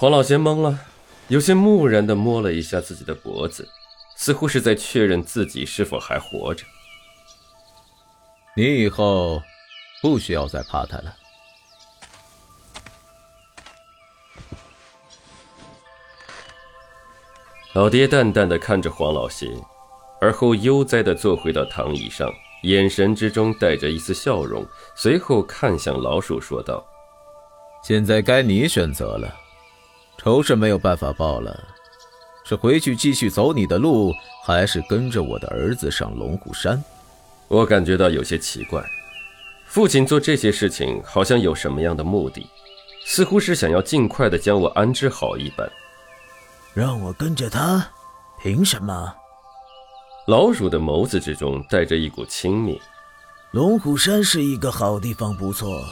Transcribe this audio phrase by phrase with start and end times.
[0.00, 0.80] 黄老邪懵了，
[1.28, 3.68] 有些木然的摸了一下自己的脖子，
[4.16, 6.64] 似乎是在确认自己是否还活着。
[8.56, 9.42] 你以后
[10.00, 11.14] 不需要再怕他了。
[17.74, 19.48] 老爹淡淡的看着黄老邪，
[20.18, 22.32] 而后悠哉的坐回到躺椅上，
[22.62, 26.82] 眼神之中带着一丝笑容，随后看向老鼠说道
[27.84, 29.36] ：“现在该你选择了，
[30.22, 31.58] 仇是没有办法报了，
[32.44, 34.12] 是回去继续走你的路，
[34.44, 36.84] 还是跟着我的儿子上龙虎山？”
[37.48, 38.84] 我感觉到有些奇怪，
[39.64, 42.46] 父亲做这些事情好像有什么样的目的，
[43.06, 45.66] 似乎是想要尽快的将我安置好一般。
[46.74, 47.82] 让我跟着他，
[48.42, 49.14] 凭什么？
[50.26, 52.78] 老鼠的眸子之中带着一股轻蔑。
[53.52, 55.82] 龙虎山是一个好地方，不错，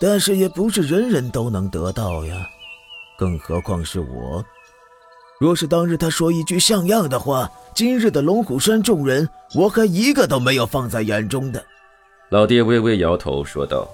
[0.00, 2.48] 但是也不是人人都能得到呀。
[3.16, 4.44] 更何况是我。
[5.40, 11.64] 若是当日他说一句像样的话，今日的龙虎山众人，我还一个都没有放在眼中的。
[12.30, 13.88] 老爹微微摇头说道：“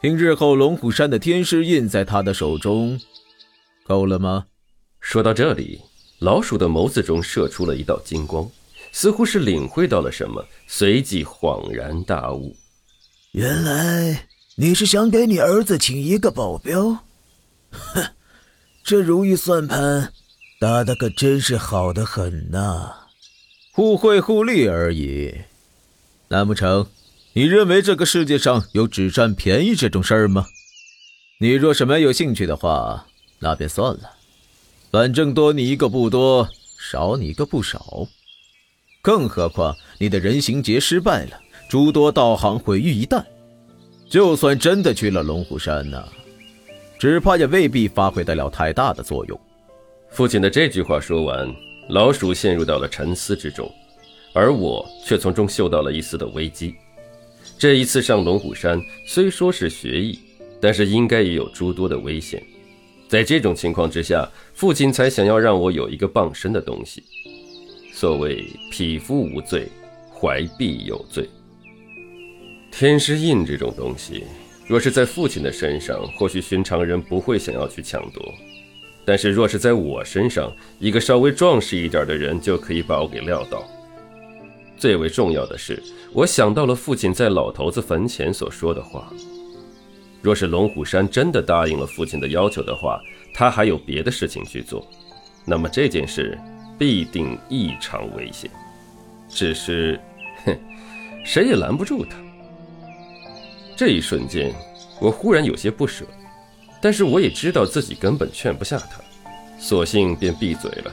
[0.00, 2.98] 凭日后龙虎山的天师印在他的手中，
[3.86, 4.46] 够了吗？”
[5.00, 5.80] 说到这里，
[6.18, 8.50] 老鼠的眸子中射出了一道金光，
[8.90, 12.56] 似乎是领会到了什么，随即恍然大悟
[13.32, 16.98] ：“原来你是想给你儿子请一个保镖？
[17.70, 18.02] 哼，
[18.88, 20.14] 这如意算盘
[20.58, 22.90] 打的可真是好的很呐！
[23.70, 25.34] 互惠互利而已。
[26.28, 26.86] 难不成
[27.34, 30.46] 你认为这个世界上有只占便宜这种事儿吗？
[31.38, 33.06] 你若是没有兴趣的话，
[33.40, 34.12] 那便算了。”
[34.90, 36.48] 反正多你一个不多，
[36.80, 38.08] 少你一个不少。
[39.02, 43.22] 更何况你的人形劫失败了，诸多道行毁于一旦。
[44.08, 46.08] 就算真的去了龙虎山呢，
[46.98, 49.40] 只怕也未必发挥得了太大的作用。
[50.10, 51.48] 父亲的这句话说完，
[51.90, 53.70] 老鼠陷入到了沉思之中，
[54.32, 56.74] 而我却从中嗅到了一丝的危机。
[57.56, 60.18] 这一次上龙虎山虽说是学艺，
[60.60, 62.42] 但是应该也有诸多的危险。
[63.08, 67.02] 在这种情况之下，父亲才想要让我有一个傍身的东西。
[67.92, 69.66] 所谓匹夫无罪，
[70.12, 71.28] 怀璧有罪。
[72.70, 74.24] 天师印这种东西，
[74.68, 78.22] 若是在父亲的身上，或许寻常人不会想要去抢夺；
[79.02, 83.64] 但是若是在我身上，一个稍微壮实一点的人就可以把我给撂倒。
[84.76, 89.10] 最为重要的是，我想到了父亲在老头子坟前所说的话。
[90.20, 93.00] 若是龙虎山真的答应了父亲的要求的话，
[93.32, 94.86] 他还有别的事情去做，
[95.46, 96.38] 那么这件事
[96.78, 98.50] 必定异常危险。
[99.30, 99.98] 只是，
[100.44, 100.54] 哼，
[101.24, 102.18] 谁也拦不住他。
[103.78, 104.52] 这一瞬间，
[105.00, 106.04] 我忽然有些不舍，
[106.82, 109.00] 但是我也知道自己根本劝不下他，
[109.56, 110.92] 索性便闭嘴了。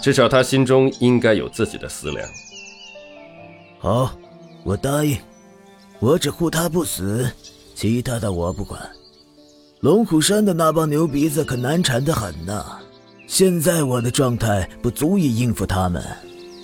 [0.00, 2.28] 至少他心中应该有自己的思量。
[3.80, 4.16] 好，
[4.62, 5.18] 我答应，
[5.98, 7.28] 我只护他不死。
[7.74, 8.80] 其他的我不管，
[9.80, 12.78] 龙虎山的那帮牛鼻子可难缠的很呐。
[13.26, 16.00] 现在我的状态不足以应付他们，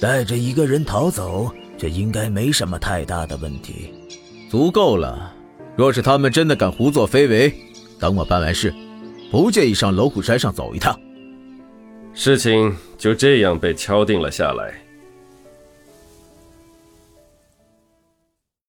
[0.01, 3.93] 带着一个人逃走，这应该没什么太大的问题。
[4.57, 5.35] 足够了。
[5.77, 7.53] 若是他们真的敢胡作非为，
[8.01, 8.73] 等我办完事，
[9.31, 10.99] 不介意上龙虎山上走一趟。
[12.15, 14.73] 事情就这样被敲定了下来。